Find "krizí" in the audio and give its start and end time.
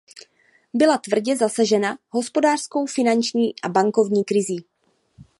4.23-4.65